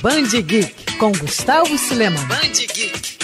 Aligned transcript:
Band 0.00 0.28
Geek 0.42 0.96
com 0.98 1.12
Gustavo 1.12 1.76
Silema. 1.76 2.18
Band 2.26 2.52
Geek. 2.74 3.18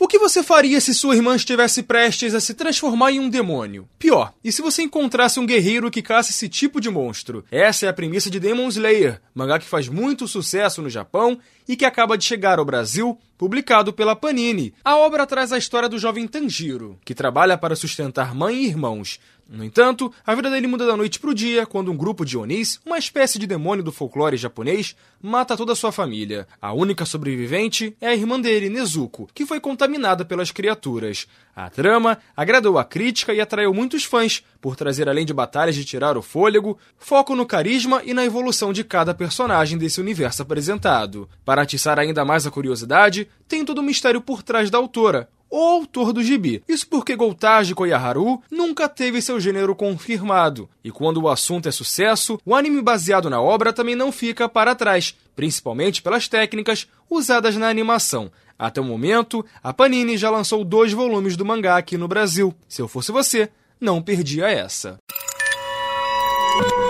O 0.00 0.08
que 0.08 0.18
você 0.18 0.42
faria 0.42 0.80
se 0.80 0.94
sua 0.94 1.14
irmã 1.14 1.36
estivesse 1.36 1.82
prestes 1.82 2.34
a 2.34 2.40
se 2.40 2.54
transformar 2.54 3.12
em 3.12 3.20
um 3.20 3.28
demônio? 3.28 3.86
Pior, 3.98 4.32
e 4.42 4.50
se 4.50 4.62
você 4.62 4.82
encontrasse 4.82 5.38
um 5.38 5.44
guerreiro 5.44 5.90
que 5.90 6.00
caça 6.00 6.30
esse 6.30 6.48
tipo 6.48 6.80
de 6.80 6.88
monstro? 6.88 7.44
Essa 7.50 7.84
é 7.84 7.88
a 7.90 7.92
premissa 7.92 8.30
de 8.30 8.40
Demon 8.40 8.68
Slayer, 8.68 9.20
mangá 9.34 9.58
que 9.58 9.66
faz 9.66 9.88
muito 9.88 10.26
sucesso 10.26 10.80
no 10.80 10.88
Japão 10.88 11.38
e 11.68 11.76
que 11.76 11.84
acaba 11.84 12.16
de 12.16 12.24
chegar 12.24 12.58
ao 12.58 12.64
Brasil, 12.64 13.18
publicado 13.36 13.92
pela 13.92 14.16
Panini. 14.16 14.72
A 14.82 14.96
obra 14.96 15.26
traz 15.26 15.52
a 15.52 15.58
história 15.58 15.88
do 15.88 15.98
jovem 15.98 16.26
Tanjiro, 16.26 16.98
que 17.04 17.14
trabalha 17.14 17.58
para 17.58 17.76
sustentar 17.76 18.34
mãe 18.34 18.56
e 18.56 18.66
irmãos. 18.66 19.20
No 19.52 19.64
entanto, 19.64 20.14
a 20.24 20.32
vida 20.32 20.48
dele 20.48 20.68
muda 20.68 20.86
da 20.86 20.96
noite 20.96 21.18
para 21.18 21.30
o 21.30 21.34
dia 21.34 21.66
quando 21.66 21.90
um 21.90 21.96
grupo 21.96 22.24
de 22.24 22.38
Onis, 22.38 22.78
uma 22.86 22.98
espécie 22.98 23.36
de 23.36 23.48
demônio 23.48 23.82
do 23.82 23.90
folclore 23.90 24.36
japonês, 24.36 24.94
mata 25.20 25.56
toda 25.56 25.72
a 25.72 25.76
sua 25.76 25.90
família. 25.90 26.46
A 26.62 26.72
única 26.72 27.04
sobrevivente 27.04 27.96
é 28.00 28.06
a 28.06 28.14
irmã 28.14 28.40
dele, 28.40 28.68
Nezuko, 28.68 29.28
que 29.34 29.44
foi 29.44 29.58
contaminada 29.58 30.24
pelas 30.24 30.52
criaturas. 30.52 31.26
A 31.54 31.68
trama 31.68 32.18
agradou 32.36 32.78
a 32.78 32.84
crítica 32.84 33.34
e 33.34 33.40
atraiu 33.40 33.74
muitos 33.74 34.04
fãs, 34.04 34.44
por 34.60 34.76
trazer 34.76 35.08
além 35.08 35.26
de 35.26 35.34
batalhas 35.34 35.74
de 35.74 35.84
tirar 35.84 36.16
o 36.16 36.22
fôlego, 36.22 36.78
foco 36.96 37.34
no 37.34 37.44
carisma 37.44 38.02
e 38.04 38.14
na 38.14 38.24
evolução 38.24 38.72
de 38.72 38.84
cada 38.84 39.12
personagem 39.12 39.76
desse 39.76 40.00
universo 40.00 40.42
apresentado. 40.42 41.28
Para 41.44 41.62
atiçar 41.62 41.98
ainda 41.98 42.24
mais 42.24 42.46
a 42.46 42.52
curiosidade, 42.52 43.26
tem 43.48 43.64
todo 43.64 43.78
o 43.78 43.82
mistério 43.82 44.20
por 44.20 44.44
trás 44.44 44.70
da 44.70 44.78
autora, 44.78 45.28
o 45.50 45.58
autor 45.58 46.12
do 46.12 46.22
gibi. 46.22 46.62
Isso 46.68 46.86
porque 46.86 47.16
Goltaji 47.16 47.74
Koyaharu 47.74 48.40
nunca 48.50 48.88
teve 48.88 49.20
seu 49.20 49.40
gênero 49.40 49.74
confirmado. 49.74 50.68
E 50.84 50.90
quando 50.90 51.20
o 51.20 51.28
assunto 51.28 51.68
é 51.68 51.72
sucesso, 51.72 52.40
o 52.44 52.54
anime 52.54 52.80
baseado 52.80 53.28
na 53.28 53.40
obra 53.40 53.72
também 53.72 53.96
não 53.96 54.12
fica 54.12 54.48
para 54.48 54.74
trás, 54.74 55.16
principalmente 55.34 56.00
pelas 56.00 56.28
técnicas 56.28 56.86
usadas 57.10 57.56
na 57.56 57.68
animação. 57.68 58.30
Até 58.58 58.80
o 58.80 58.84
momento, 58.84 59.44
a 59.62 59.72
Panini 59.72 60.16
já 60.16 60.30
lançou 60.30 60.64
dois 60.64 60.92
volumes 60.92 61.36
do 61.36 61.44
mangá 61.44 61.76
aqui 61.76 61.96
no 61.96 62.06
Brasil. 62.06 62.54
Se 62.68 62.82
eu 62.82 62.86
fosse 62.86 63.10
você, 63.10 63.48
não 63.80 64.02
perdia 64.02 64.48
essa. 64.48 64.98